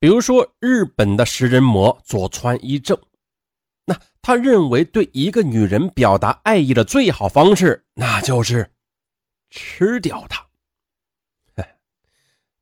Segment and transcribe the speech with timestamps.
[0.00, 2.96] 比如说日本的食人魔佐川一正，
[3.84, 8.70] 那他认为对一个女人表达爱意的最好方式，那就是
[9.50, 10.46] 吃掉她。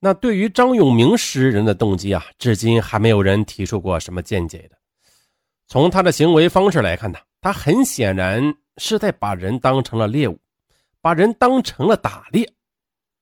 [0.01, 4.79] 那对于张永明诗人的动机啊，至今还没有人提出过什么见解的。
[5.69, 10.39] 从他的行为方式来看呢，他很显然是在把人当成了猎物，
[11.01, 12.51] 把人当成了打猎。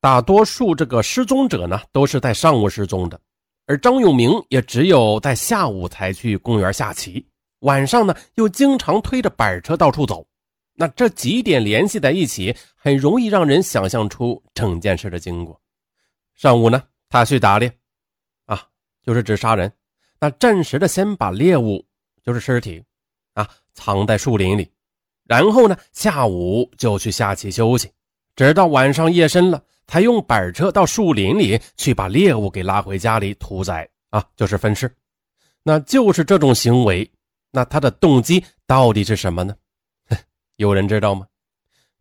[0.00, 3.18] 大多数这个失踪者呢，都是在上午失踪的，
[3.66, 7.26] 而张永明也只有在下午才去公园下棋，
[7.60, 10.26] 晚上呢又经常推着板车到处走。
[10.74, 15.60] 那这几点联系在一起，很容易让人想象出整件事的经过。
[16.34, 17.72] 上午呢，他去打猎，
[18.46, 18.66] 啊，
[19.02, 19.72] 就是指杀人。
[20.18, 21.86] 那暂时的先把猎物，
[22.22, 22.82] 就是尸体，
[23.34, 24.68] 啊，藏在树林里，
[25.24, 27.90] 然后呢，下午就去下棋休息，
[28.34, 34.92] 直到晚上夜深了，才用板车到树林里去把猎物给拉回家里屠宰，啊，就是分尸。
[35.62, 37.10] 那就是这种行为，
[37.50, 39.54] 那他的动机到底是什么呢？
[40.56, 41.26] 有人知道吗？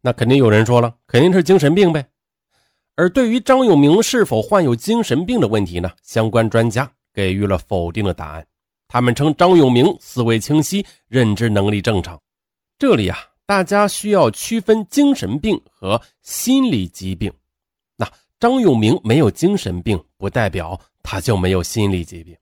[0.02, 2.06] 那肯定有人说了，肯定是精神病呗。
[2.96, 5.92] 而对于张永明是否患有精神病的问题呢？
[6.04, 8.46] 相关专家给予了否定的答案。
[8.88, 12.22] 他们称张永明思维清晰，认知能力正常。
[12.78, 17.34] 这里啊，大家需要区分精神病和心理疾病。
[18.44, 22.36] 张永明没有精神病，不代表他就没有心理疾病。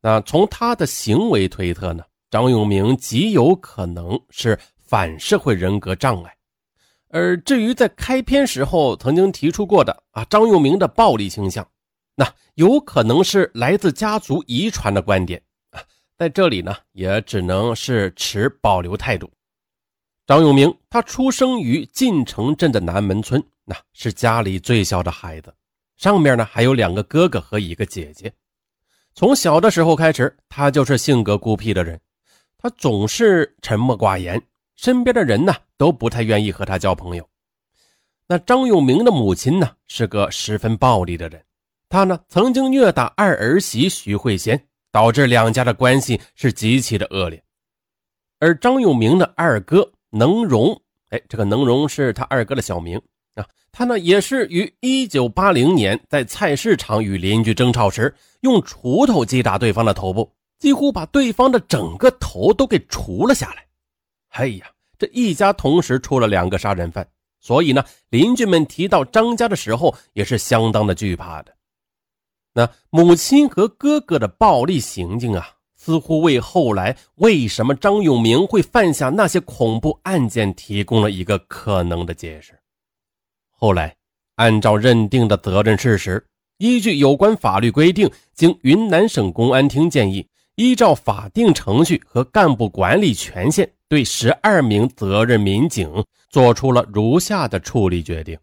[0.00, 6.32] 那从他的行为推测呢，张永明极有可能是反社会人格障碍。
[7.08, 11.68] 而至于在开篇时候曾经提出过的啊张永明的暴力倾向，
[12.14, 12.24] 那
[12.54, 15.82] 有可能是来自家族遗传的观点啊，
[16.16, 19.28] 在这里呢也只能是持保留态度。
[20.28, 25.54] 张永明他出生于晋城镇的南门村，那是家里最小的孩子，
[25.96, 28.32] 上面呢还有两个哥哥和一个姐姐。
[29.14, 32.00] 从小的时候开始，他就是性格孤僻的人，
[32.58, 34.42] 他总是沉默寡言。
[34.76, 37.28] 身边的人呢都不太愿意和他交朋友。
[38.26, 41.40] 那张永明的母亲呢是个十分暴力的人，
[41.88, 47.40] 她呢曾经虐打二儿媳徐慧仙，导致两家的关系是极其的恶劣。
[48.40, 53.00] 而张永明的二哥能荣，哎，这个能荣是他二哥的小名，
[53.76, 60.30] 他呢也是于一九八零年在菜市场与邻居争吵时，用锄头击打对方的头部，
[60.60, 63.66] 几乎把对方的整个头都给锄了下来。
[64.28, 67.04] 哎呀，这一家同时出了两个杀人犯，
[67.40, 71.52] 所以呢，邻居们提到张家的时候也是相当的惧怕的。
[72.52, 82.56] 那母亲和哥哥的暴力行径啊，似乎为后来为什么张永明会犯下那些恐怖案件提供了一个可能的解释。
[83.56, 83.94] 后来，
[84.36, 86.24] 按照认定的责任事实，
[86.58, 90.26] 依据有关法律规定，经云南省公安厅建议，
[90.56, 93.70] 依照法定程序和干部管理权限。
[93.86, 95.88] 对十二名责任民警
[96.28, 98.36] 做出了如下的处理决定：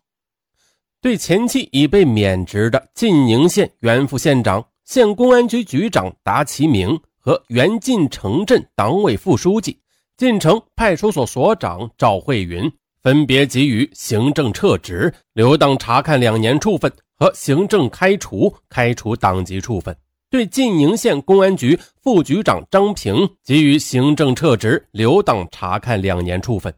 [1.01, 9.78] 对前期已被免职的晋宁县原副县长、县公安局局长达其明和原晋城镇党委副书记、
[10.16, 12.72] 晋城派出所所长赵慧云，
[13.03, 19.95] 分别给予行政撤职、留党察看两年处分和行政开除、开除党籍处分。
[20.29, 26.72] 对晋宁县公安局副局长张平给予行政撤职、留党察看两年处分；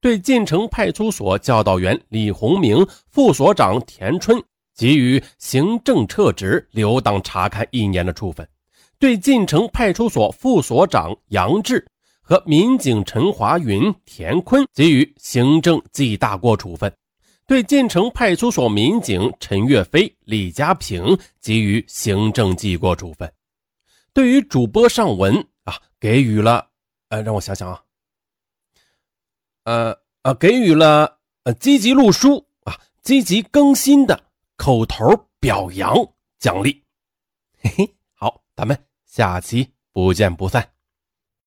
[0.00, 4.42] 对晋城派出所教导员李洪明、副所长田春
[4.76, 8.44] 给予行政撤职、留党察看一年的处分；
[8.98, 11.86] 对晋城派出所副所长杨志
[12.28, 16.92] 和民警陈华云、田坤给予行政记大过处分。
[17.46, 23.32] 对晋城派出所民警陈岳飞、李家平给予行政记过处分。
[24.12, 26.68] 对于主播上文啊，给予了
[27.10, 27.80] 呃，让我想想啊，
[29.62, 34.20] 呃呃，给予了呃积极录书啊、积极更新的
[34.56, 35.94] 口头表扬
[36.40, 36.82] 奖励。
[37.60, 40.75] 嘿嘿，好，咱们下期不见不散。